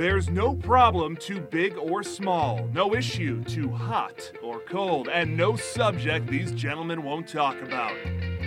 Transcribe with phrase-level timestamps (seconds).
[0.00, 5.56] There's no problem too big or small, no issue too hot or cold, and no
[5.56, 7.92] subject these gentlemen won't talk about.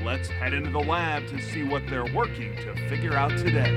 [0.04, 3.70] Let's head into the lab to see what they're working to figure out today.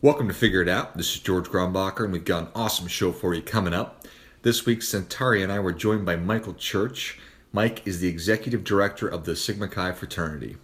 [0.00, 0.96] Welcome to Figure It Out.
[0.96, 4.06] This is George Grombacher, and we've got an awesome show for you coming up.
[4.40, 7.18] This week, Centauri and I were joined by Michael Church.
[7.52, 10.56] Mike is the executive director of the Sigma Chi fraternity.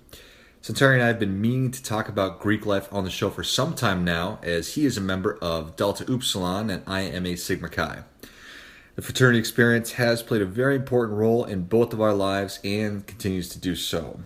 [0.67, 3.45] Centauri and I have been meaning to talk about Greek life on the show for
[3.45, 7.37] some time now, as he is a member of Delta Upsilon and I am a
[7.37, 8.01] Sigma Chi.
[8.97, 13.07] The fraternity experience has played a very important role in both of our lives and
[13.07, 14.19] continues to do so.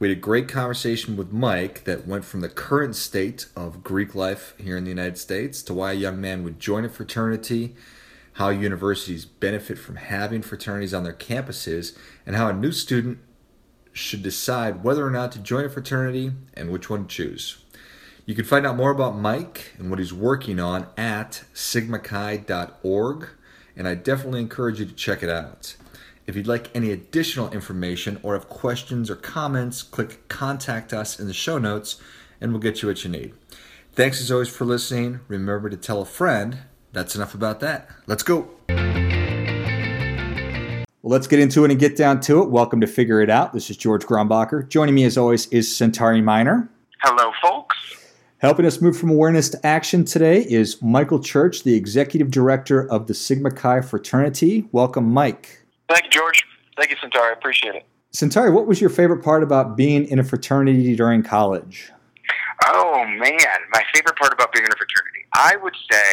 [0.00, 4.12] We had a great conversation with Mike that went from the current state of Greek
[4.12, 7.76] life here in the United States to why a young man would join a fraternity,
[8.32, 13.20] how universities benefit from having fraternities on their campuses, and how a new student
[13.92, 17.64] should decide whether or not to join a fraternity and which one to choose.
[18.26, 23.28] You can find out more about Mike and what he's working on at sigmachi.org,
[23.76, 25.76] and I definitely encourage you to check it out.
[26.26, 31.26] If you'd like any additional information or have questions or comments, click Contact Us in
[31.26, 32.00] the show notes
[32.40, 33.34] and we'll get you what you need.
[33.94, 35.20] Thanks as always for listening.
[35.26, 36.58] Remember to tell a friend.
[36.92, 37.90] That's enough about that.
[38.06, 38.50] Let's go.
[41.02, 42.50] Well, let's get into it and get down to it.
[42.50, 43.54] Welcome to Figure It Out.
[43.54, 44.68] This is George Grombacher.
[44.68, 46.68] Joining me as always is Centauri Minor.
[47.02, 47.74] Hello, folks.
[48.36, 53.06] Helping us move from awareness to action today is Michael Church, the Executive Director of
[53.06, 54.68] the Sigma Chi Fraternity.
[54.72, 55.62] Welcome, Mike.
[55.88, 56.44] Thank you, George.
[56.76, 57.30] Thank you, Centauri.
[57.30, 57.86] I appreciate it.
[58.10, 61.90] Centauri, what was your favorite part about being in a fraternity during college?
[62.66, 63.38] Oh, man.
[63.72, 65.20] My favorite part about being in a fraternity.
[65.32, 66.04] I would say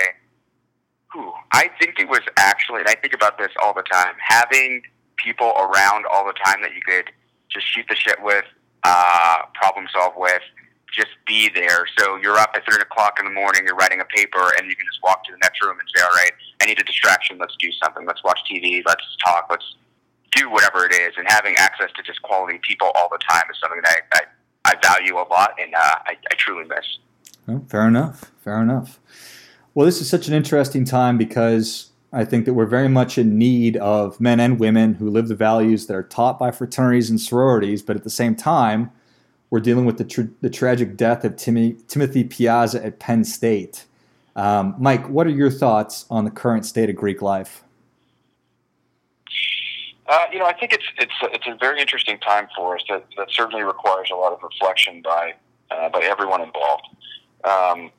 [1.51, 4.81] I think it was actually, and I think about this all the time, having
[5.15, 7.11] people around all the time that you could
[7.49, 8.45] just shoot the shit with,
[8.83, 10.41] uh, problem solve with,
[10.93, 11.87] just be there.
[11.97, 14.75] So you're up at three o'clock in the morning, you're writing a paper, and you
[14.75, 16.31] can just walk to the next room and say, "All right,
[16.61, 17.37] I need a distraction.
[17.37, 18.05] Let's do something.
[18.05, 18.83] Let's watch TV.
[18.85, 19.47] Let's talk.
[19.49, 19.75] Let's
[20.31, 23.59] do whatever it is." And having access to just quality people all the time is
[23.59, 26.99] something that I, I, I value a lot, and uh, I, I truly miss.
[27.49, 28.31] Oh, fair enough.
[28.43, 28.99] Fair enough.
[29.77, 33.37] Well, this is such an interesting time because I think that we're very much in
[33.37, 37.21] need of men and women who live the values that are taught by fraternities and
[37.21, 38.89] sororities, but at the same time,
[39.51, 43.85] we're dealing with the, the tragic death of Tim- Timothy Piazza at Penn State.
[44.35, 47.63] Um, Mike, what are your thoughts on the current state of Greek life?
[50.07, 53.05] Uh, you know, I think it's it's it's a very interesting time for us that,
[53.15, 55.35] that certainly requires a lot of reflection by
[55.69, 56.87] uh, by everyone involved.
[57.43, 57.91] Um,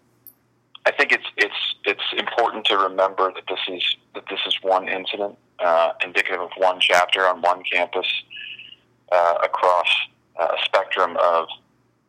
[0.88, 4.88] I think it's it's it's important to remember that this is that this is one
[4.88, 8.06] incident uh, indicative of one chapter on one campus
[9.12, 9.88] uh, across
[10.40, 11.46] uh, a spectrum of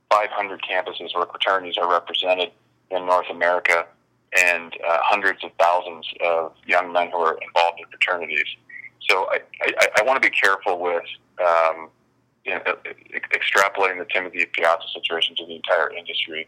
[0.09, 2.51] 500 campuses where fraternities are represented
[2.89, 3.85] in North America
[4.47, 8.47] and uh, hundreds of thousands of young men who are involved in fraternities.
[9.09, 11.03] So I, I, I want to be careful with
[11.43, 11.89] um,
[12.45, 12.61] you know,
[13.33, 16.47] extrapolating the Timothy Piazza situation to the entire industry.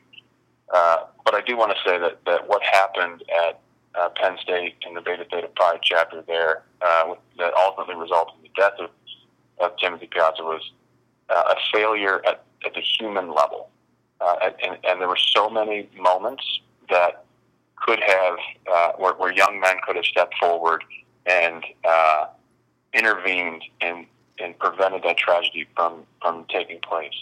[0.74, 3.60] Uh, but I do want to say that, that what happened at
[4.00, 8.44] uh, Penn State in the Beta Theta Pi chapter there uh, that ultimately resulted in
[8.44, 8.90] the death of,
[9.60, 10.72] of Timothy Piazza was
[11.30, 13.70] uh, a failure at, at the human level.
[14.22, 16.44] Uh, and, and there were so many moments
[16.90, 17.26] that
[17.76, 18.36] could have,
[18.72, 20.84] uh, where, where young men could have stepped forward
[21.26, 22.28] and uh,
[22.94, 24.06] intervened and,
[24.40, 27.14] and prevented that tragedy from, from taking place.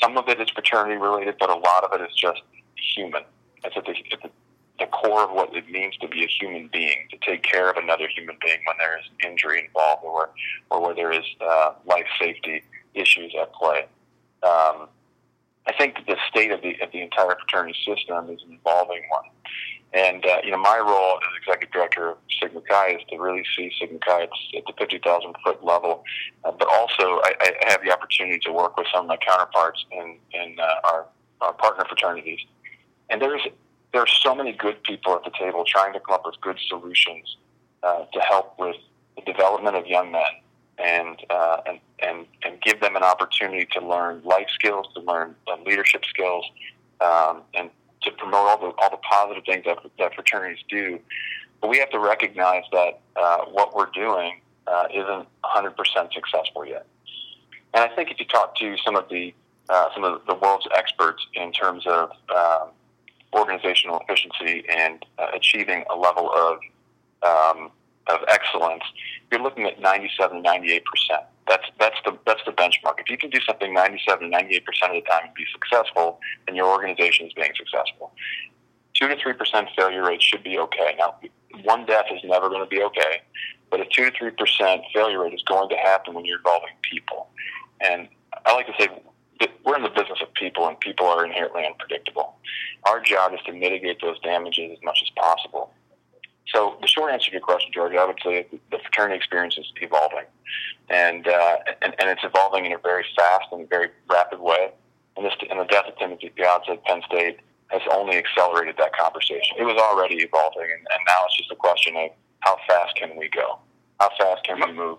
[0.00, 2.42] Some of it is fraternity related, but a lot of it is just
[2.76, 3.22] human.
[3.64, 4.30] It's at the, at the,
[4.78, 7.76] the core of what it means to be a human being, to take care of
[7.76, 10.30] another human being when there is injury involved or,
[10.70, 12.62] or where there is uh, life safety
[12.94, 13.86] issues at play.
[14.42, 14.88] Um,
[15.66, 19.24] I think the state of the, of the entire fraternity system is an evolving one.
[19.94, 23.44] And, uh, you know, my role as executive director of Sigma Chi is to really
[23.56, 26.02] see Sigma Chi at, at the 50,000 foot level.
[26.44, 29.84] Uh, but also, I, I have the opportunity to work with some of my counterparts
[29.90, 31.06] in, in uh, our,
[31.42, 32.40] our partner fraternities.
[33.10, 33.42] And there's,
[33.92, 36.58] there are so many good people at the table trying to come up with good
[36.68, 37.36] solutions
[37.82, 38.76] uh, to help with
[39.16, 40.22] the development of young men
[40.78, 45.34] and, uh, and, and, and give them an opportunity to learn life skills, to learn
[45.48, 46.46] uh, leadership skills,
[47.02, 47.68] um, and
[48.02, 50.98] to promote all the all the positive things that, that fraternities do.
[51.60, 56.86] But we have to recognize that uh, what we're doing uh, isn't 100% successful yet.
[57.74, 59.34] And I think if you talk to some of the
[59.68, 62.70] uh, some of the world's experts in terms of um,
[63.32, 66.58] organizational efficiency and uh, achieving a level of
[67.22, 67.70] um,
[68.08, 68.82] of excellence,
[69.32, 71.22] you're looking at 97, 98 percent.
[71.48, 72.98] That's that's the that's the benchmark.
[72.98, 76.54] If you can do something 97, 98 percent of the time and be successful, then
[76.54, 78.12] your organization is being successful.
[78.94, 80.94] Two to three percent failure rate should be okay.
[80.98, 81.16] Now,
[81.64, 83.22] one death is never going to be okay,
[83.70, 86.70] but a two to three percent failure rate is going to happen when you're involving
[86.88, 87.28] people.
[87.80, 88.08] And
[88.46, 88.88] I like to say
[89.64, 92.36] we're in the business of people, and people are inherently unpredictable.
[92.84, 95.72] Our job is to mitigate those damages as much as possible.
[96.48, 99.72] So the short answer to your question, George, I would say the fraternity experience is
[99.80, 100.24] evolving,
[100.90, 104.72] and uh, and, and it's evolving in a very fast and very rapid way.
[105.16, 108.96] And this and the death of Timothy Piazza at Penn State has only accelerated that
[108.96, 109.56] conversation.
[109.58, 112.10] It was already evolving, and, and now it's just a question of
[112.40, 113.58] how fast can we go?
[114.00, 114.98] How fast can we move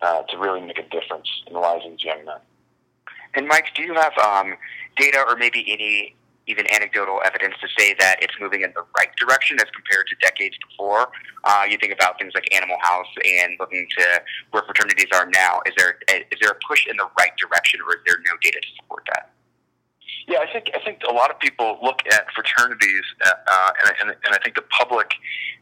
[0.00, 2.38] uh, to really make a difference in the lives of these young men?
[3.34, 4.54] And Mike, do you have um,
[4.96, 6.14] data or maybe any
[6.48, 10.16] even anecdotal evidence to say that it's moving in the right direction as compared to
[10.20, 11.08] decades before?
[11.44, 15.60] Uh, you think about things like Animal House and looking to where fraternities are now.
[15.66, 18.34] Is there a, is there a push in the right direction, or is there no
[18.42, 19.30] data to support that?
[20.26, 24.10] Yeah, I think I think a lot of people look at fraternities, uh, uh, and,
[24.10, 25.12] and, and I think the public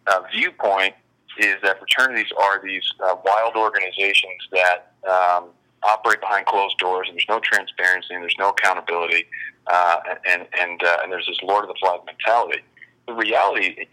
[0.06, 0.94] uh, viewpoint
[1.38, 5.50] is that fraternities are these uh, wild organizations that um,
[5.86, 9.26] operate behind closed doors, and there's no transparency, and there's no accountability,
[9.66, 12.60] uh, and and uh, and there's this Lord of the Flies mentality.
[13.06, 13.86] The reality,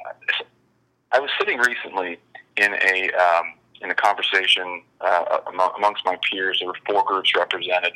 [1.11, 2.19] I was sitting recently
[2.57, 6.59] in a um, in a conversation uh, amongst my peers.
[6.59, 7.93] There were four groups represented,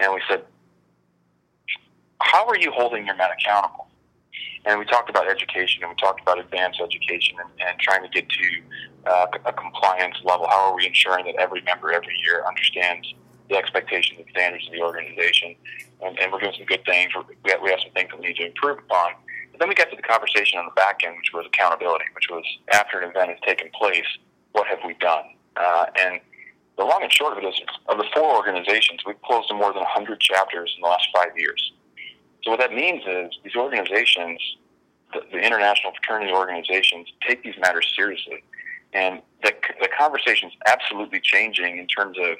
[0.00, 0.44] and we said,
[2.20, 3.86] "How are you holding your men accountable?"
[4.66, 8.08] And we talked about education, and we talked about advanced education, and, and trying to
[8.08, 8.62] get to
[9.06, 10.46] uh, a compliance level.
[10.48, 13.14] How are we ensuring that every member every year understands
[13.50, 15.54] the expectations and standards of the organization.
[16.00, 17.12] And, and we're doing some good things.
[17.44, 19.12] We have, we have some things that we need to improve upon.
[19.50, 22.30] But then we got to the conversation on the back end, which was accountability, which
[22.30, 24.06] was after an event has taken place,
[24.52, 25.24] what have we done?
[25.56, 26.20] Uh, and
[26.78, 29.82] the long and short of it is, of the four organizations, we've closed more than
[29.82, 31.72] 100 chapters in the last five years.
[32.42, 34.40] So what that means is these organizations,
[35.12, 38.42] the, the international fraternity organizations, take these matters seriously.
[38.92, 42.36] And the, the conversation is absolutely changing in terms of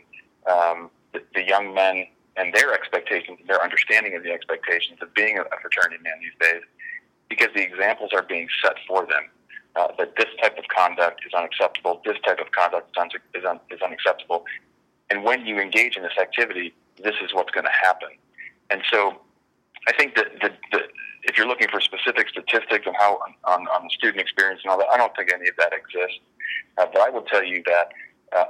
[0.51, 5.43] um, the, young men and their expectations, their understanding of the expectations of being a,
[5.43, 6.63] a fraternity man these days,
[7.29, 9.29] because the examples are being set for them.
[9.77, 13.45] Uh, that this type of conduct is unacceptable, this type of conduct is, un- is,
[13.45, 14.45] un- is unacceptable.
[15.11, 18.09] And when you engage in this activity, this is what's going to happen.
[18.71, 19.21] And so
[19.87, 20.81] I think that the, the,
[21.23, 24.79] if you're looking for specific statistics on how on, on the student experience and all
[24.79, 26.19] that, I don't think any of that exists.
[26.79, 27.93] Uh, but I will tell you that
[28.33, 28.45] uh,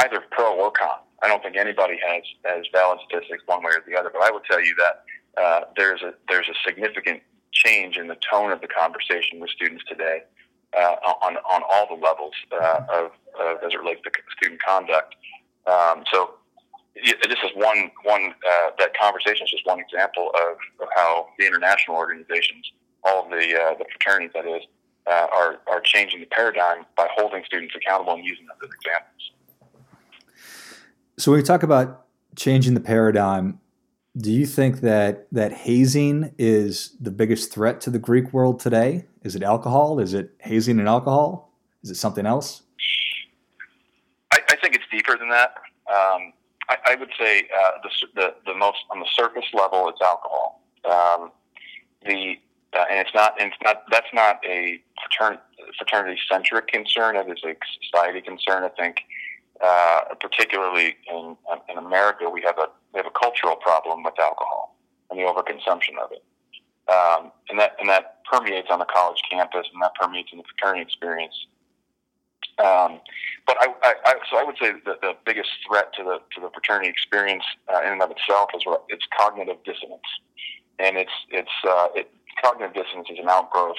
[0.00, 3.84] either pro or con, I don't think anybody has has valid statistics one way or
[3.86, 4.10] the other.
[4.12, 7.22] But I would tell you that uh, there's a there's a significant
[7.52, 10.22] change in the tone of the conversation with students today
[10.76, 13.10] uh, on on all the levels uh, of,
[13.40, 15.14] of as it relates to student conduct.
[15.66, 16.34] Um, so
[17.04, 21.46] this is one one uh, that conversation is just one example of, of how the
[21.46, 22.72] international organizations,
[23.04, 24.62] all the uh, the fraternities that is,
[25.08, 29.32] uh, are are changing the paradigm by holding students accountable and using them as examples.
[31.16, 32.06] So when we talk about
[32.36, 33.60] changing the paradigm,
[34.16, 39.06] do you think that that hazing is the biggest threat to the Greek world today?
[39.22, 39.98] Is it alcohol?
[39.98, 41.52] Is it hazing and alcohol?
[41.82, 42.62] Is it something else?
[44.32, 45.54] I, I think it's deeper than that.
[45.88, 46.32] Um,
[46.68, 50.62] I, I, would say uh, the, the, the most on the surface level, it's alcohol.
[50.84, 51.30] Um,
[52.04, 52.36] the
[52.74, 54.80] uh, and it's not and it's not that's not a
[55.78, 57.16] fraternity centric concern.
[57.16, 58.64] It is a society concern.
[58.64, 59.02] I think
[59.64, 61.36] uh, particularly in
[61.68, 64.76] in America, we have a we have a cultural problem with alcohol
[65.10, 66.22] and the overconsumption of it,
[66.92, 70.44] um, and that and that permeates on the college campus, and that permeates in the
[70.44, 71.34] fraternity experience.
[72.58, 73.00] Um,
[73.46, 76.40] but I, I, I, so I would say that the biggest threat to the to
[76.40, 80.06] the fraternity experience uh, in and of itself is it's cognitive dissonance,
[80.78, 82.10] and it's it's uh, it,
[82.42, 83.76] cognitive dissonance is an outgrowth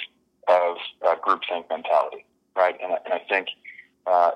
[0.47, 2.25] of uh, groupthink mentality,
[2.55, 2.75] right?
[2.81, 3.47] And, and I think
[4.07, 4.31] uh,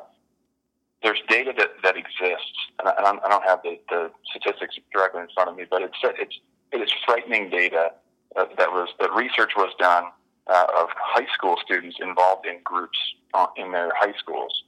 [1.02, 5.28] there's data that, that exists, and I, I don't have the, the statistics directly in
[5.34, 6.40] front of me, but it's it's
[6.72, 7.92] it is frightening data
[8.36, 10.06] uh, that was that research was done
[10.48, 12.98] uh, of high school students involved in groups
[13.34, 14.64] uh, in their high schools,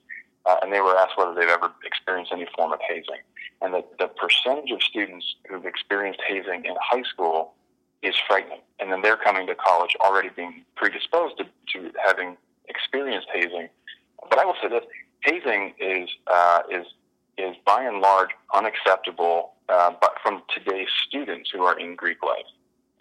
[0.46, 3.24] uh, and they were asked whether they've ever experienced any form of hazing,
[3.62, 7.54] and the, the percentage of students who've experienced hazing in high school
[8.06, 13.28] is frightening, and then they're coming to college already being predisposed to, to having experienced
[13.34, 13.68] hazing.
[14.30, 14.84] But I will say this:
[15.22, 16.86] hazing is uh, is
[17.38, 22.46] is by and large unacceptable, uh, but from today's students who are in Greek life.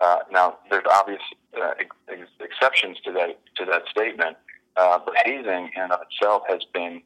[0.01, 1.23] Uh, now, there's obvious
[1.57, 4.37] uh, ex- exceptions to that to that statement,
[4.77, 7.03] uh, but hazing in and of itself has been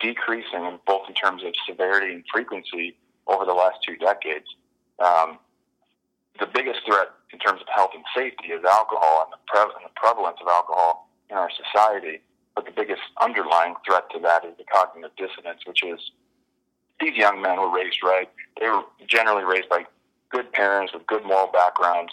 [0.00, 4.46] decreasing both in terms of severity and frequency over the last two decades.
[4.98, 5.38] Um,
[6.38, 9.84] the biggest threat in terms of health and safety is alcohol and the, pre- and
[9.84, 12.20] the prevalence of alcohol in our society.
[12.54, 15.98] But the biggest underlying threat to that is the cognitive dissonance, which is
[17.00, 18.30] these young men were raised right.
[18.60, 19.86] They were generally raised by
[20.30, 22.12] good parents with good moral backgrounds,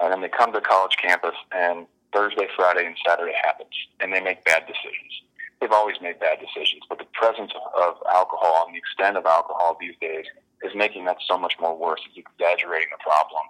[0.00, 4.20] and then they come to college campus, and Thursday, Friday, and Saturday happens, and they
[4.20, 5.12] make bad decisions.
[5.60, 9.76] They've always made bad decisions, but the presence of alcohol and the extent of alcohol
[9.80, 10.26] these days
[10.62, 12.00] is making that so much more worse.
[12.08, 13.44] It's exaggerating the problem.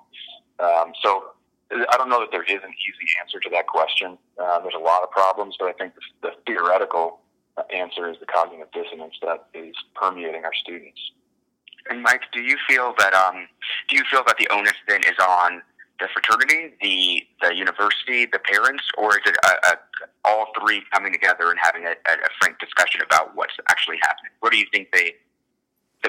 [0.58, 1.32] Um, so
[1.70, 4.18] I don't know that there is an easy answer to that question.
[4.38, 7.20] Uh, there's a lot of problems, but I think the, the theoretical
[7.74, 11.00] answer is the cognitive dissonance that is permeating our students.
[11.90, 13.48] And Mike, do you feel that um,
[13.88, 15.62] do you feel that the onus then is on
[15.98, 19.74] the fraternity, the the university, the parents, or is it a, a,
[20.24, 24.30] all three coming together and having a, a, frank discussion about what's actually happening?
[24.40, 25.14] Where do you think they?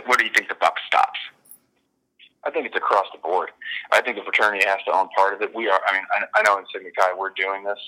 [0.05, 1.19] Where do you think the buck stops?
[2.45, 3.51] I think it's across the board.
[3.91, 5.55] I think the fraternity has to own part of it.
[5.55, 5.79] We are.
[5.87, 7.79] I mean, I, I know in Sigma Chi we're doing this.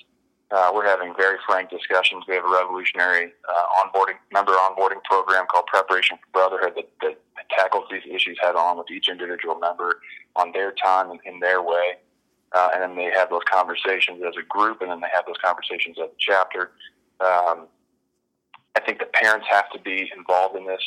[0.51, 2.23] Uh, we're having very frank discussions.
[2.27, 7.17] We have a revolutionary uh, onboarding member onboarding program called Preparation for Brotherhood that, that
[7.57, 10.01] tackles these issues head on with each individual member
[10.35, 11.95] on their time and in their way.
[12.53, 15.35] Uh, and then they have those conversations as a group, and then they have those
[15.43, 16.71] conversations as a chapter.
[17.19, 17.67] Um,
[18.75, 20.81] I think the parents have to be involved in this.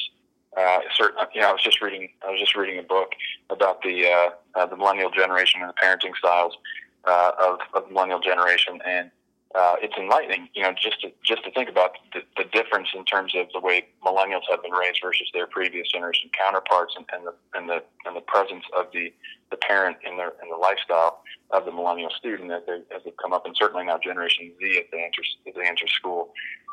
[0.57, 2.09] Uh, certain, you know, I was just reading.
[2.27, 3.13] I was just reading a book
[3.51, 6.57] about the uh, uh, the millennial generation and the parenting styles
[7.05, 9.11] uh, of, of millennial generation, and
[9.55, 13.05] uh, it's enlightening, you know, just to just to think about the, the difference in
[13.05, 17.27] terms of the way millennials have been raised versus their previous generation counterparts, and, and
[17.27, 19.13] the and the and the presence of the
[19.51, 23.13] the parent in their in the lifestyle of the millennial student as they as they
[23.23, 26.33] come up, and certainly now Generation Z as they enter as they enter school.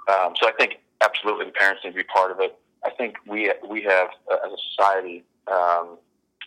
[0.10, 2.58] Um, so I think absolutely the parents need to be part of it.
[2.86, 5.98] I think we we have uh, as a society um,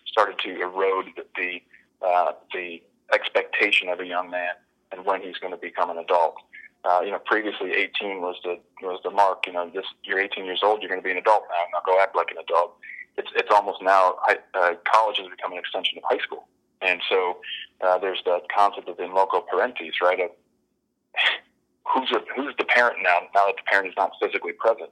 [0.07, 1.61] started to erode the
[2.07, 4.55] uh, the expectation of a young man
[4.93, 6.37] and when he's going to become an adult.
[6.85, 9.47] Uh, you know, previously 18 was the was the mark.
[9.47, 11.65] You know, this you're 18 years old, you're going to be an adult now.
[11.73, 12.77] Now go act like an adult.
[13.17, 16.47] It's it's almost now uh, college has become an extension of high school,
[16.81, 17.39] and so
[17.81, 20.21] uh, there's the concept of in loco parentis, right?
[20.21, 20.31] Of
[21.93, 23.19] who's a, who's the parent now?
[23.35, 24.91] Now that the parent is not physically present,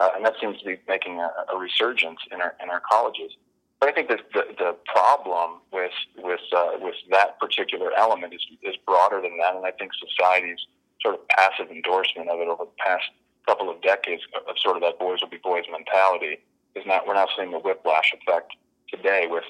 [0.00, 3.32] uh, and that seems to be making a, a resurgence in our in our colleges.
[3.80, 8.76] But I think the, the problem with with uh, with that particular element is is
[8.86, 10.66] broader than that, and I think society's
[11.00, 13.04] sort of passive endorsement of it over the past
[13.46, 16.38] couple of decades of, of sort of that boys will be boys mentality
[16.74, 17.06] is not.
[17.06, 18.52] We're not seeing the whiplash effect
[18.90, 19.44] today with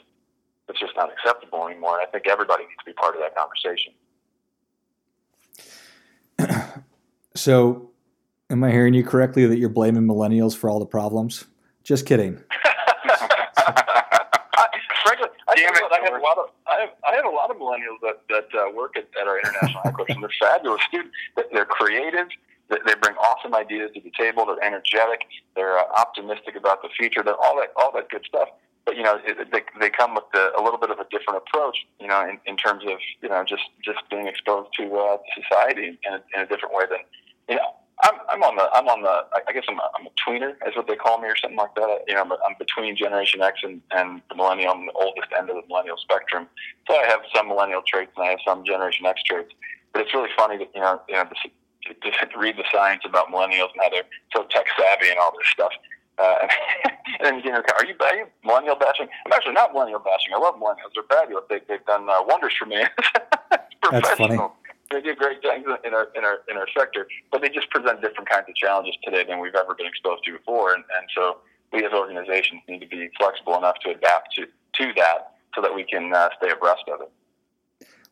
[0.69, 1.99] it's just not acceptable anymore.
[1.99, 3.93] And I think everybody needs to be part of that conversation.
[7.35, 7.91] So,
[8.51, 11.45] am I hearing you correctly that you're blaming millennials for all the problems?
[11.85, 12.43] Just kidding.
[15.57, 17.99] Damn it, I have a lot of I have, I have a lot of millennials
[18.03, 21.17] that that uh, work at, at our international high course, and they're fabulous students.
[21.53, 22.29] They're creative.
[22.69, 24.47] They bring awesome ideas to the table.
[24.47, 25.23] They're energetic.
[25.57, 27.23] They're uh, optimistic about the future.
[27.25, 28.51] They're all that all that good stuff.
[28.85, 31.43] But you know, it, they they come with the, a little bit of a different
[31.43, 31.79] approach.
[31.99, 35.99] You know, in, in terms of you know just just being exposed to uh, society
[36.07, 37.01] in a, in a different way than
[37.49, 40.15] you know I'm, I'm on the I'm on the I guess I'm a, I'm a
[40.23, 42.05] tweener is what they call me or something like that.
[42.07, 45.51] You know, I'm, I'm between Generation X and, and the millennial, I'm the oldest end
[45.51, 46.47] of the millennial spectrum.
[46.87, 49.53] So I have some millennial traits and I have some Generation X traits.
[49.93, 53.03] But it's really funny that you know you know to, to, to read the science
[53.05, 55.73] about millennials and how they're so tech savvy and all this stuff.
[56.19, 59.09] Uh, and, and you know, are you, are you millennial bashing?
[59.27, 60.35] I'm actually not millennial bashing.
[60.35, 60.95] I love millennials.
[60.95, 61.45] They're fabulous.
[61.49, 62.85] They, they've done uh, wonders for me.
[63.91, 64.39] That's funny.
[64.91, 68.01] They do great things in our in our in our sector, but they just present
[68.01, 70.75] different kinds of challenges today than we've ever been exposed to before.
[70.75, 71.39] And, and so
[71.73, 75.75] we as organizations need to be flexible enough to adapt to to that, so that
[75.75, 77.13] we can uh, stay abreast of it.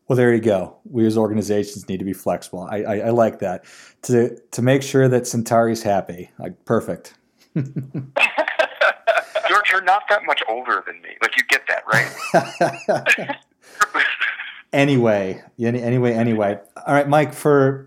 [0.08, 0.76] Well, there you go.
[0.84, 2.68] We as organizations need to be flexible.
[2.70, 3.64] I, I, I like that
[4.02, 6.30] to to make sure that Centauri's happy.
[6.38, 7.14] Like perfect.
[9.48, 11.10] George, you're not that much older than me.
[11.22, 13.36] Like you get that, right?
[14.72, 16.58] anyway, anyway, anyway.
[16.86, 17.34] All right, Mike.
[17.34, 17.86] For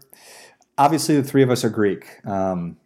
[0.78, 2.78] obviously, the three of us are Greek, um,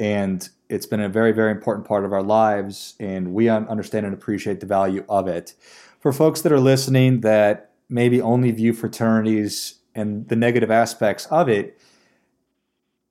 [0.00, 4.14] and it's been a very, very important part of our lives, and we understand and
[4.14, 5.54] appreciate the value of it.
[6.00, 11.48] For folks that are listening that maybe only view fraternities and the negative aspects of
[11.48, 11.78] it,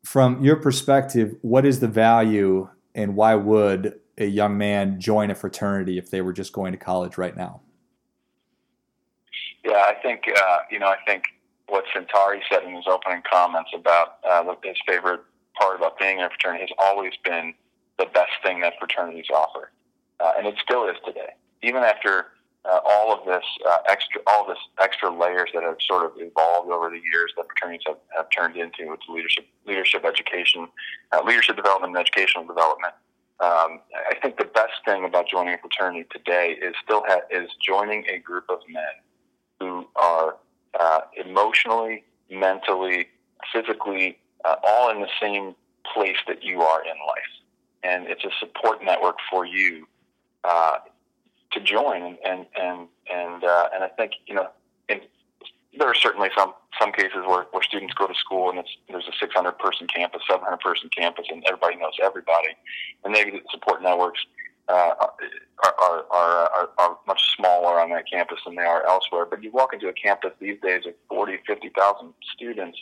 [0.04, 5.36] from your perspective, what is the value, and why would a young man join a
[5.36, 7.62] fraternity if they were just going to college right now?
[9.66, 10.88] Yeah, I think uh, you know.
[10.88, 11.24] I think
[11.68, 15.22] what Centauri said in his opening comments about uh, his favorite
[15.60, 17.54] part about being in a fraternity has always been
[17.98, 19.72] the best thing that fraternities offer,
[20.20, 21.34] uh, and it still is today.
[21.64, 22.28] Even after
[22.64, 26.70] uh, all of this uh, extra, all this extra layers that have sort of evolved
[26.70, 30.68] over the years that fraternities have, have turned into its leadership, leadership education,
[31.12, 32.94] uh, leadership development, and educational development.
[33.40, 37.50] Um, I think the best thing about joining a fraternity today is still ha- is
[37.66, 38.84] joining a group of men
[39.60, 40.36] who are
[40.80, 43.08] uh, emotionally, mentally,
[43.54, 45.56] physically, uh, all in the same
[45.94, 47.34] place that you are in life,
[47.84, 49.88] and it's a support network for you
[50.44, 50.78] uh,
[51.52, 52.18] to join.
[52.26, 54.50] And and and uh, and I think you know,
[54.90, 55.02] in,
[55.78, 59.08] there are certainly some some cases where, where students go to school and it's there's
[59.08, 62.50] a 600 person campus, 700 person campus, and everybody knows everybody,
[63.04, 64.20] and maybe the support networks.
[64.68, 64.96] Uh,
[65.64, 69.26] are, are, are, are, much smaller on that campus than they are elsewhere.
[69.26, 72.80] But you walk into a campus these days of 40, 50,000 students,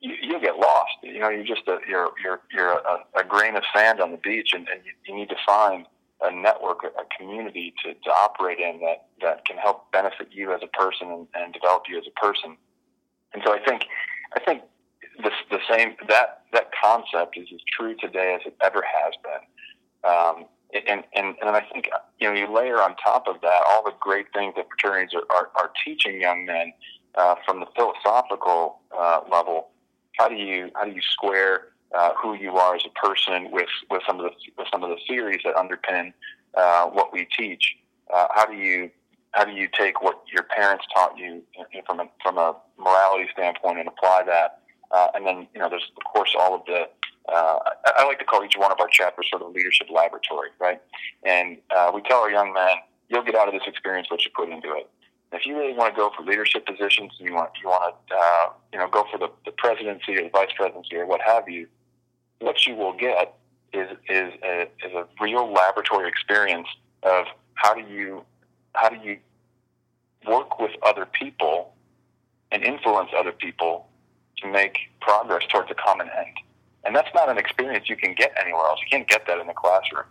[0.00, 0.92] you, you get lost.
[1.02, 4.18] You know, you're just a, you're, you're, you're a, a grain of sand on the
[4.18, 5.86] beach, and, and you, you need to find
[6.22, 10.60] a network, a community to, to operate in that, that can help benefit you as
[10.62, 12.56] a person and, and develop you as a person.
[13.34, 13.84] And so I think,
[14.34, 14.62] I think
[15.22, 20.10] the, the same, that, that concept is as true today as it ever has been.
[20.10, 23.84] Um, and, and, and I think, you know, you layer on top of that all
[23.84, 26.72] the great things that fraternities are, are, are teaching young men
[27.14, 29.68] uh, from the philosophical uh, level.
[30.18, 33.68] How do you, how do you square uh, who you are as a person with,
[33.90, 36.12] with some of the with some of the theories that underpin
[36.56, 37.76] uh, what we teach.
[38.12, 38.90] Uh, how do you
[39.32, 41.42] how do you take what your parents taught you
[41.86, 44.62] from a, from a morality standpoint and apply that?
[44.90, 46.88] Uh, and then you know there's of course all of the
[47.32, 47.58] uh,
[47.98, 50.80] I like to call each one of our chapters sort of a leadership laboratory, right?
[51.24, 52.76] And uh, we tell our young men,
[53.08, 54.88] you'll get out of this experience what you put into it.
[55.32, 58.14] If you really want to go for leadership positions, and you want you want to
[58.14, 61.48] uh, you know go for the, the presidency or the vice presidency or what have
[61.48, 61.66] you,
[62.38, 63.34] what you will get
[63.72, 66.68] is is a, is a real laboratory experience
[67.02, 68.24] of how do you
[68.74, 69.18] how do you
[70.28, 71.74] work with other people
[72.52, 73.88] and influence other people
[74.38, 76.36] to make progress towards a common end.
[76.84, 78.80] And that's not an experience you can get anywhere else.
[78.82, 80.04] You can't get that in the classroom.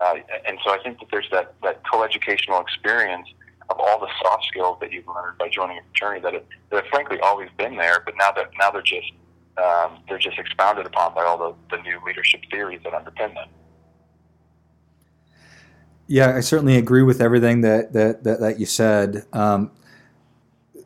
[0.00, 3.28] Uh, and so I think that there's that, that coeducational experience
[3.70, 6.82] of all the soft skills that you've learned by joining a fraternity that, have, that
[6.82, 9.12] have frankly always been there, but now that now they're just
[9.56, 13.48] um, they're just expounded upon by all the, the new leadership theories that underpin them.
[16.08, 19.24] Yeah, I certainly agree with everything that that that, that you said.
[19.32, 19.70] Um,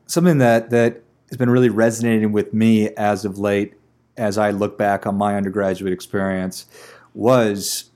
[0.07, 3.75] something that that has been really resonating with me as of late,
[4.17, 6.67] as I look back on my undergraduate experience,
[7.15, 7.91] was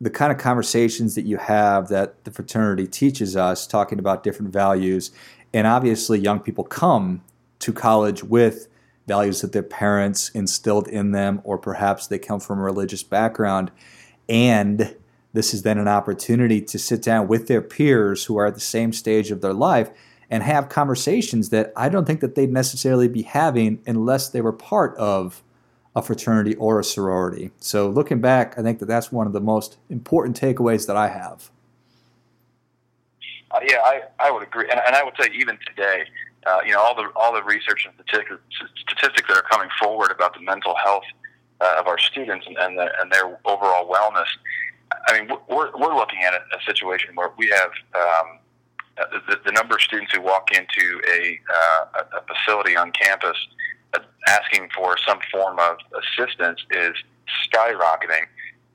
[0.00, 4.52] the kind of conversations that you have that the fraternity teaches us, talking about different
[4.52, 5.10] values,
[5.52, 7.22] and obviously young people come
[7.58, 8.68] to college with
[9.06, 13.70] values that their parents instilled in them, or perhaps they come from a religious background.
[14.28, 14.94] And
[15.32, 18.60] this is then an opportunity to sit down with their peers who are at the
[18.60, 19.90] same stage of their life
[20.30, 24.52] and have conversations that I don't think that they'd necessarily be having unless they were
[24.52, 25.42] part of
[25.96, 27.50] a fraternity or a sorority.
[27.58, 31.08] So looking back, I think that that's one of the most important takeaways that I
[31.08, 31.50] have.
[33.50, 36.04] Uh, yeah, I, I would agree, and, and I would say even today,
[36.46, 40.34] uh, you know, all the all the research and statistics, that are coming forward about
[40.34, 41.02] the mental health
[41.60, 44.26] uh, of our students and and, the, and, their overall wellness.
[45.08, 48.38] I mean, we're we're looking at a, a situation where we have um,
[48.96, 53.36] the, the, number of students who walk into a, uh, a facility on campus
[53.94, 56.94] uh, asking for some form of assistance is
[57.46, 58.26] skyrocketing.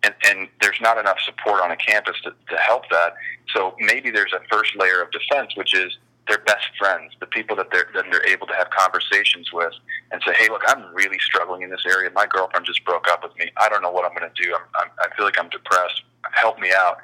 [0.03, 3.13] And, and there's not enough support on a campus to, to help that.
[3.55, 5.97] So maybe there's a first layer of defense, which is
[6.27, 9.73] their best friends, the people that they're that they're able to have conversations with,
[10.11, 12.09] and say, "Hey, look, I'm really struggling in this area.
[12.15, 13.51] My girlfriend just broke up with me.
[13.57, 14.55] I don't know what I'm going to do.
[14.55, 16.01] I'm, I'm, I feel like I'm depressed.
[16.33, 16.97] Help me out."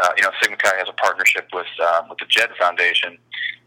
[0.00, 3.18] Uh, you know, Sigma Chi has a partnership with um, with the Jed Foundation,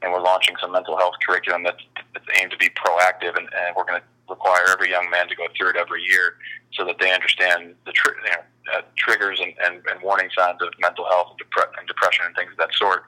[0.02, 3.76] and we're launching some mental health curriculum that's, that's aimed to be proactive, and, and
[3.76, 6.36] we're going to require every young man to go through it every year,
[6.74, 10.62] so that they understand the tr- you know, uh, triggers and, and, and warning signs
[10.62, 13.04] of mental health and, dep- and depression and things of that sort.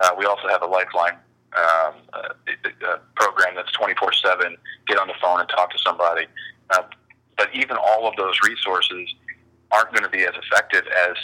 [0.00, 1.14] Uh, we also have a lifeline
[1.54, 4.56] um, a, a program that's 24 7,
[4.88, 6.26] get on the phone and talk to somebody.
[6.70, 6.82] Uh,
[7.36, 9.14] but even all of those resources
[9.70, 11.16] aren't going to be as effective as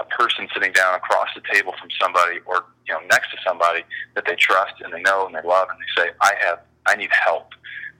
[0.00, 3.82] a person sitting down across the table from somebody or you know next to somebody
[4.14, 6.96] that they trust and they know and they love and they say I have I
[6.96, 7.52] need help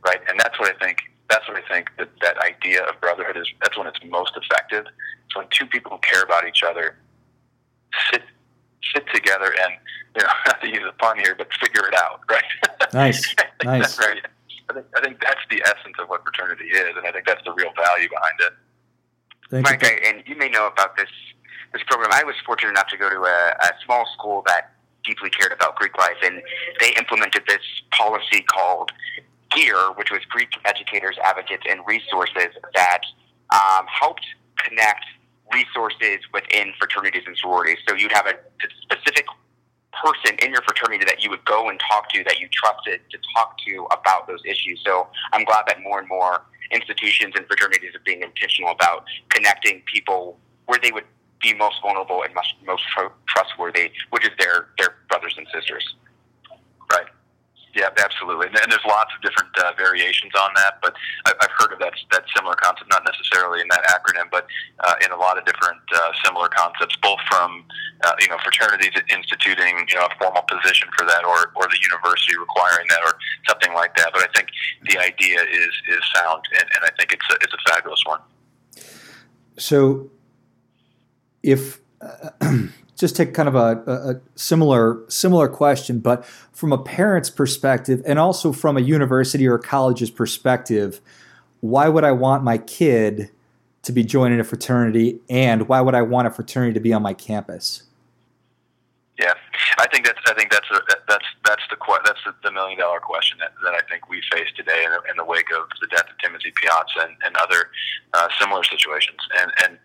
[0.05, 3.37] right and that's what I think that's what I think that that idea of brotherhood
[3.37, 4.87] is that's when it's most effective
[5.27, 6.97] it's when two people who care about each other
[8.11, 8.23] sit
[8.95, 9.75] sit together and
[10.17, 12.45] you know, not to use a pun here, but figure it out, right?
[12.93, 14.01] Nice, nice.
[14.01, 14.19] right.
[14.69, 17.43] I think, I think that's the essence of what fraternity is, and I think that's
[17.45, 18.53] the real value behind it.
[19.49, 19.89] Thank Mike, you.
[19.89, 21.09] I, and you may know about this
[21.72, 22.11] this program.
[22.12, 24.72] I was fortunate enough to go to a, a small school that
[25.04, 26.42] deeply cared about Greek life, and
[26.80, 28.92] they implemented this policy called
[29.54, 33.00] GEAR, which was Greek Educators, Advocates, and Resources, that
[33.50, 34.24] um, helped
[34.59, 35.04] connect
[35.52, 37.78] resources within fraternities and sororities.
[37.88, 38.35] So you'd have a
[38.83, 39.26] specific
[39.92, 43.18] person in your fraternity that you would go and talk to that you trusted to
[43.35, 44.80] talk to about those issues.
[44.87, 49.83] So I'm glad that more and more institutions and fraternities are being intentional about connecting
[49.92, 51.04] people where they would
[51.40, 55.94] be most vulnerable and most, most tr- trustworthy, which is their their brothers and sisters.
[56.92, 57.07] Right.
[57.74, 58.48] Yeah, absolutely.
[58.48, 60.94] And, and there's lots of different uh, variations on that, but
[61.26, 64.46] I, I've heard of that that similar concept, not necessarily in that acronym, but
[64.81, 67.64] uh, in a lot of different uh, similar concepts, both from
[68.03, 71.79] uh, you know fraternities instituting you know a formal position for that, or or the
[71.81, 73.14] university requiring that, or
[73.46, 74.11] something like that.
[74.12, 74.48] But I think
[74.90, 78.20] the idea is is sound, and, and I think it's a, it's a fabulous one.
[79.59, 80.11] So,
[81.42, 81.81] if
[82.96, 88.03] just take kind of a, a, a similar similar question, but from a parent's perspective,
[88.07, 91.00] and also from a university or college's perspective,
[91.61, 93.31] why would I want my kid
[93.83, 97.03] to be joining a fraternity, and why would I want a fraternity to be on
[97.03, 97.85] my campus?
[99.18, 99.35] Yeah,
[99.79, 100.81] I think that's I think that's a,
[101.51, 104.85] that's the that's the, the million dollar question that, that I think we face today
[104.87, 107.71] in in the wake of the death of Timothy Piazza and, and other
[108.15, 109.19] uh, similar situations.
[109.43, 109.79] And and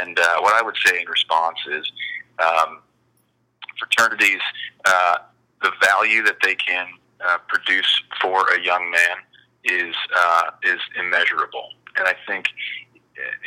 [0.00, 1.90] and uh, what I would say in response is
[2.38, 2.78] um,
[3.76, 4.40] fraternities
[4.84, 5.16] uh,
[5.62, 6.86] the value that they can
[7.26, 9.16] uh, produce for a young man
[9.64, 11.70] is uh, is immeasurable.
[11.96, 12.46] And I think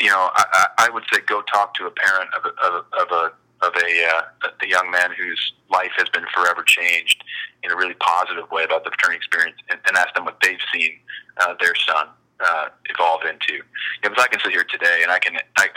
[0.02, 3.32] you know I, I would say go talk to a parent of a, of a
[3.64, 7.24] of a, uh, young man whose life has been forever changed
[7.64, 10.64] in a really positive way about the fraternity experience, and, and ask them what they've
[10.74, 10.98] seen
[11.42, 12.08] uh, their son
[12.40, 13.54] uh, evolve into.
[13.54, 15.68] You know, because I can sit here today and I can I,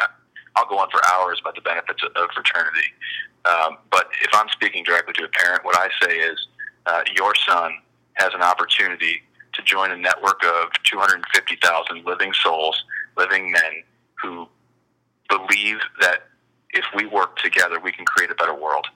[0.57, 2.89] I'll go on for hours about the benefits of, of fraternity.
[3.45, 6.49] Um, but if I'm speaking directly to a parent, what I say is
[6.87, 7.73] uh, your son
[8.15, 9.23] has an opportunity
[9.53, 12.85] to join a network of 250,000 living souls,
[13.17, 13.83] living men
[14.23, 14.49] who
[15.29, 16.29] believe that
[16.77, 18.87] if we work together, we can create a better world.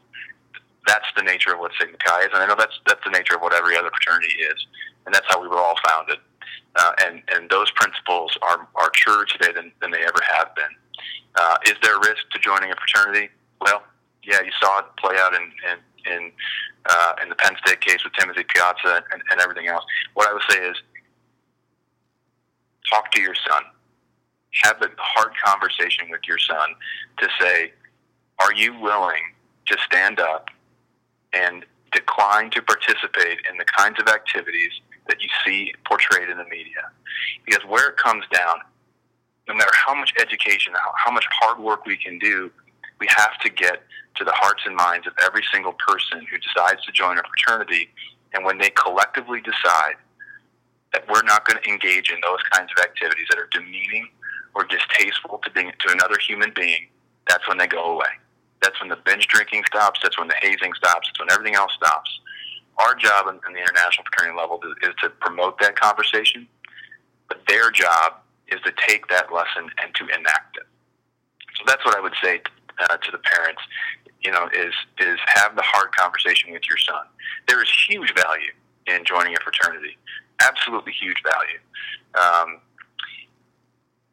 [0.87, 3.35] That's the nature of what Sigma Chi is, and I know that's that's the nature
[3.37, 4.67] of what every other fraternity is,
[5.07, 6.19] and that's how we were all founded.
[6.77, 10.73] Uh, and and those principles are are truer today than, than they ever have been.
[11.37, 13.29] Uh, is there a risk to joining a fraternity?
[13.61, 13.83] Well,
[14.25, 15.79] yeah, you saw it play out in in
[16.13, 16.33] in,
[16.89, 19.85] uh, in the Penn State case with Timothy Piazza and, and everything else.
[20.15, 20.77] What I would say is,
[22.91, 23.63] talk to your son
[24.63, 26.75] have a hard conversation with your son
[27.19, 27.73] to say,
[28.39, 29.23] are you willing
[29.67, 30.49] to stand up
[31.33, 34.73] and decline to participate in the kinds of activities
[35.09, 36.91] that you see portrayed in the media?
[37.45, 38.57] Because where it comes down,
[39.49, 42.51] no matter how much education, how, much hard work we can do,
[42.99, 43.83] we have to get
[44.17, 47.89] to the hearts and minds of every single person who decides to join a fraternity.
[48.33, 49.95] And when they collectively decide
[50.93, 54.09] that we're not going to engage in those kinds of activities that are demeaning
[54.55, 56.89] or distasteful to being to another human being,
[57.29, 58.11] that's when they go away.
[58.63, 60.01] That's when the binge drinking stops.
[60.03, 61.09] That's when the hazing stops.
[61.09, 62.11] That's when everything else stops.
[62.79, 66.47] Our job in the international fraternity level is, is to promote that conversation,
[67.29, 68.15] but their job
[68.49, 70.67] is to take that lesson and to enact it.
[71.57, 72.41] So that's what I would say
[72.79, 73.63] uh, to the parents.
[74.21, 77.05] You know, is is have the hard conversation with your son.
[77.49, 78.53] There is huge value
[78.87, 79.97] in joining a fraternity,
[80.41, 81.59] absolutely huge value.
[82.15, 82.61] Um,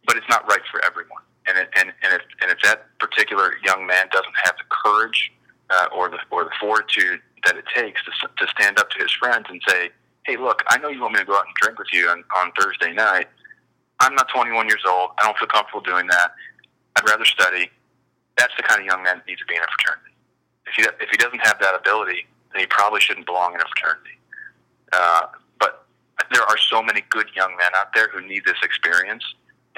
[0.08, 1.22] but it's not right for everyone.
[1.48, 5.32] And it, and and if and if that particular young man doesn't have the courage
[5.70, 9.12] uh, or the or the fortitude that it takes to to stand up to his
[9.12, 9.91] friends and say,
[10.26, 12.24] "Hey, look, I know you want me to go out and drink with you on
[12.36, 13.28] on Thursday night.
[14.00, 15.12] I'm not 21 years old.
[15.20, 16.34] I don't feel comfortable doing that.
[16.96, 17.70] I'd rather study."
[18.38, 20.13] That's the kind of young man that needs to be in a fraternity.
[20.67, 23.65] If he if he doesn't have that ability, then he probably shouldn't belong in a
[23.65, 24.20] fraternity.
[24.93, 25.22] Uh,
[25.60, 25.88] but
[26.32, 29.24] there are so many good young men out there who need this experience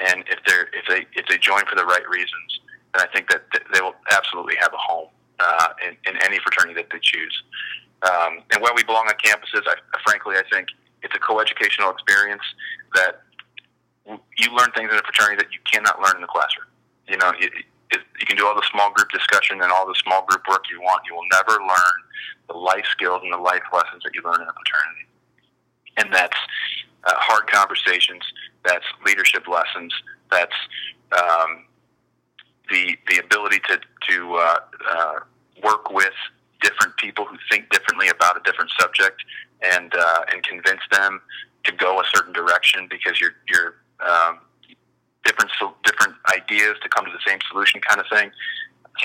[0.00, 2.60] and if they if they if they join for the right reasons,
[2.94, 5.08] then I think that they will absolutely have a home
[5.38, 7.42] uh, in, in any fraternity that they choose.
[8.02, 10.68] Um, and while we belong on campuses, I, frankly, I think
[11.02, 12.42] it's a coeducational experience
[12.94, 13.22] that
[14.06, 16.66] you learn things in a fraternity that you cannot learn in the classroom.
[17.08, 17.52] You know, it,
[17.92, 20.80] you can do all the small group discussion and all the small group work you
[20.80, 21.02] want.
[21.08, 21.98] You will never learn
[22.48, 25.06] the life skills and the life lessons that you learn in a fraternity.
[25.96, 26.36] And that's
[27.04, 28.22] uh, hard conversations,
[28.64, 29.92] that's leadership lessons,
[30.30, 30.54] that's
[31.16, 31.64] um,
[32.70, 34.58] the the ability to to uh,
[34.90, 35.14] uh,
[35.62, 36.14] work with
[36.62, 39.22] different people who think differently about a different subject
[39.62, 41.20] and uh, and convince them
[41.64, 44.38] to go a certain direction because you're you're um,
[45.24, 45.50] different
[45.84, 48.30] different ideas to come to the same solution kind of thing.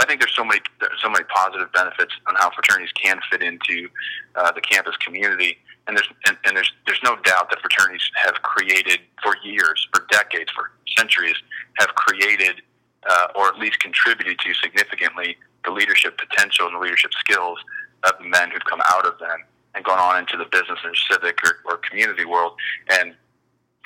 [0.01, 3.41] I think there's so many there's so many positive benefits on how fraternities can fit
[3.41, 3.87] into
[4.35, 7.54] uh, the campus community, and there's and, and there's there's no doubt that
[7.85, 11.35] fraternities have created for years, for decades, for centuries,
[11.77, 12.61] have created
[13.07, 17.59] uh, or at least contributed to significantly the leadership potential and the leadership skills
[18.03, 19.37] of men who've come out of them
[19.75, 22.53] and gone on into the business and civic or, or community world
[22.91, 23.13] and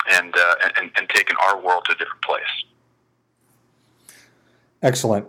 [0.08, 2.42] and, uh, and and taken our world to a different place.
[4.82, 5.26] Excellent.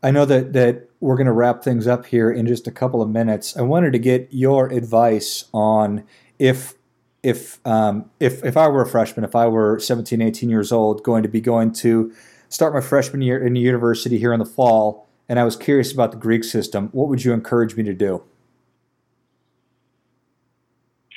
[0.00, 3.02] I know that that we're going to wrap things up here in just a couple
[3.02, 3.56] of minutes.
[3.56, 6.04] I wanted to get your advice on
[6.38, 6.74] if
[7.22, 11.02] if um, if if I were a freshman, if I were 17, 18 years old,
[11.02, 12.12] going to be going to
[12.48, 16.10] start my freshman year in university here in the fall, and I was curious about
[16.10, 18.22] the Greek system, what would you encourage me to do?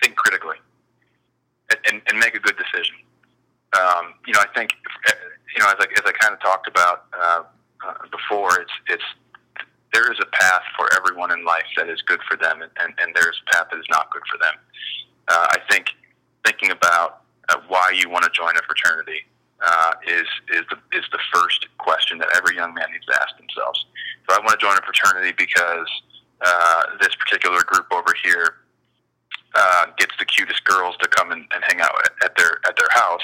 [0.02, 0.58] Think critically
[1.90, 2.96] and, and make a good decision.
[3.78, 4.72] Um, you know, I think
[5.56, 7.06] you know as I, as I kind of talked about.
[7.14, 7.44] Uh,
[7.86, 9.04] uh, before, it's it's
[9.94, 12.94] there is a path for everyone in life that is good for them, and, and,
[13.00, 14.56] and there's a path that is not good for them.
[15.28, 15.88] Uh, I think
[16.46, 19.26] thinking about uh, why you want to join a fraternity
[19.66, 23.38] uh, is is the is the first question that every young man needs to ask
[23.38, 23.86] themselves.
[24.28, 25.90] Do I want to join a fraternity because
[26.46, 28.66] uh, this particular group over here
[29.56, 32.76] uh, gets the cutest girls to come and, and hang out at, at their at
[32.76, 33.24] their house,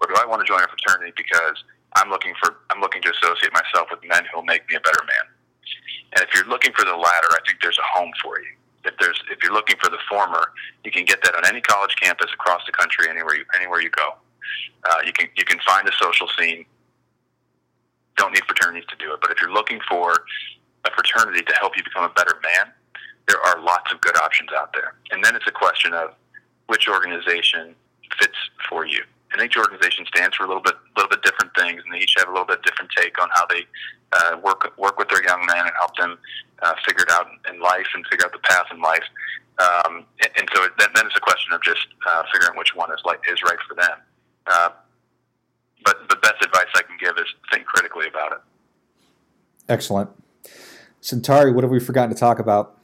[0.00, 1.64] or do I want to join a fraternity because
[1.96, 5.02] I'm looking for I'm looking to associate myself with men who'll make me a better
[5.04, 5.26] man.
[6.14, 8.54] And if you're looking for the latter, I think there's a home for you.
[8.84, 10.52] If there's if you're looking for the former,
[10.84, 13.90] you can get that on any college campus across the country, anywhere you anywhere you
[13.90, 14.14] go.
[14.84, 16.64] Uh, you can you can find a social scene.
[18.16, 20.24] Don't need fraternities to do it, but if you're looking for
[20.84, 22.72] a fraternity to help you become a better man,
[23.28, 24.94] there are lots of good options out there.
[25.10, 26.10] And then it's a question of
[26.66, 27.74] which organization
[28.18, 28.36] fits
[28.68, 31.92] for you and each organization stands for a little bit, little bit different things, and
[31.92, 33.66] they each have a little bit different take on how they
[34.12, 36.18] uh, work work with their young men and help them
[36.62, 39.04] uh, figure it out in life and figure out the path in life.
[39.58, 42.74] Um, and, and so it, then, then it's a question of just uh, figuring which
[42.74, 43.98] one is like is right for them.
[44.46, 44.70] Uh,
[45.84, 48.38] but the best advice I can give is think critically about it.
[49.68, 50.10] Excellent,
[51.00, 51.52] Centauri.
[51.52, 52.78] What have we forgotten to talk about?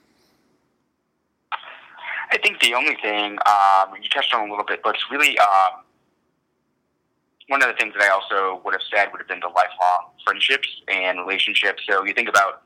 [2.30, 5.38] I think the only thing um, you touched on a little bit, but it's really
[5.38, 5.82] um,
[7.48, 10.12] one of the things that I also would have said would have been the lifelong
[10.24, 11.82] friendships and relationships.
[11.88, 12.62] So you think about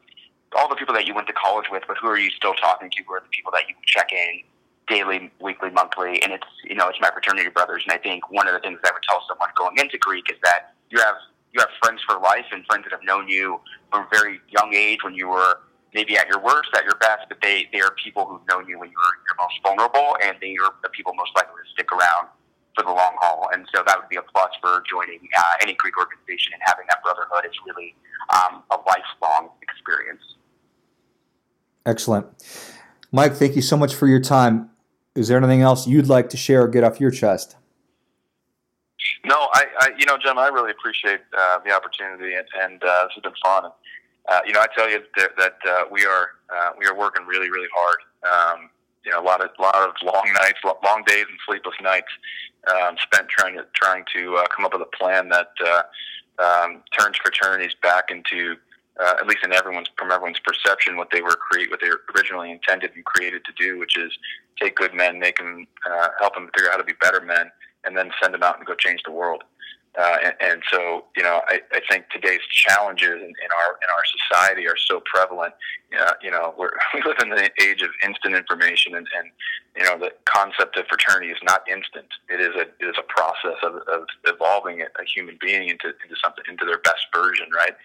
[0.56, 2.90] all the people that you went to college with, but who are you still talking
[2.90, 3.02] to?
[3.06, 4.42] Who are the people that you check in
[4.88, 6.22] daily, weekly, monthly?
[6.22, 7.84] And it's you know it's my fraternity brothers.
[7.86, 10.28] And I think one of the things that I would tell someone going into Greek
[10.30, 11.16] is that you have
[11.52, 14.74] you have friends for life and friends that have known you from a very young
[14.74, 15.60] age when you were
[15.94, 18.78] maybe at your worst, at your best, but they, they are people who've known you
[18.78, 21.92] when you were your most vulnerable, and they are the people most likely to stick
[21.92, 22.28] around
[22.74, 23.48] for the long haul.
[23.52, 26.86] And so that would be a plus for joining uh, any Greek organization and having
[26.88, 27.94] that brotherhood It's really
[28.30, 30.22] um, a lifelong experience.
[31.84, 32.26] Excellent.
[33.10, 34.70] Mike, thank you so much for your time.
[35.14, 37.56] Is there anything else you'd like to share or get off your chest?
[39.24, 43.04] No, I, I you know, Jim, I really appreciate uh, the opportunity, and, and uh,
[43.04, 43.70] this has been fun.
[44.28, 47.26] Uh, you know, I tell you that, that uh, we are uh, we are working
[47.26, 47.98] really, really hard.
[48.22, 48.70] Um,
[49.04, 52.10] you know, a lot of lot of long nights, long days, and sleepless nights
[52.70, 55.82] um, spent trying to trying to uh, come up with a plan that uh,
[56.42, 58.56] um, turns fraternities back into
[59.00, 62.02] uh, at least in everyone's from everyone's perception what they were create what they were
[62.16, 64.12] originally intended and created to do, which is
[64.60, 67.50] take good men, make them uh, help them figure out how to be better men,
[67.84, 69.42] and then send them out and go change the world.
[69.98, 73.88] Uh, and, and so, you know, I, I think today's challenges in, in our in
[73.92, 75.52] our society are so prevalent.
[76.22, 79.30] You know, we're, we live in the age of instant information, and, and
[79.76, 82.06] you know, the concept of fraternity is not instant.
[82.30, 85.88] It is a it is a process of, of evolving a, a human being into
[85.88, 87.76] into something into their best version, right?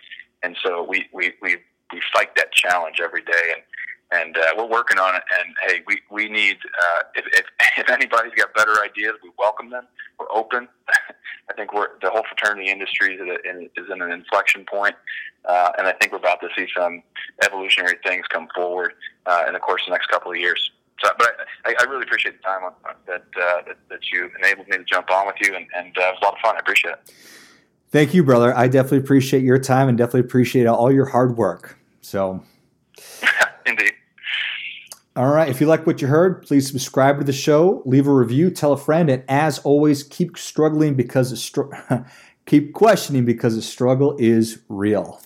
[0.43, 1.57] And so we we we
[1.91, 5.23] we fight that challenge every day, and and uh, we're working on it.
[5.39, 7.45] And hey, we we need uh, if, if
[7.77, 9.87] if anybody's got better ideas, we welcome them.
[10.19, 10.69] We're open.
[11.49, 14.95] I think we're the whole fraternity industry is, at a, is in an inflection point,
[15.45, 17.03] uh, and I think we're about to see some
[17.43, 18.93] evolutionary things come forward
[19.25, 20.71] uh, in the course of the next couple of years.
[21.03, 22.73] So, but I, I really appreciate the time on,
[23.07, 26.01] that, uh, that that you enabled me to jump on with you, and, and uh,
[26.01, 26.55] it was a lot of fun.
[26.55, 27.13] I appreciate it.
[27.89, 28.55] Thank you, brother.
[28.55, 31.79] I definitely appreciate your time and definitely appreciate all your hard work.
[32.01, 32.43] So,
[33.65, 33.93] indeed.
[35.17, 35.49] All right.
[35.49, 38.71] If you like what you heard, please subscribe to the show, leave a review, tell
[38.71, 41.73] a friend, and as always, keep struggling because str-
[42.45, 45.19] keep questioning because the struggle is real.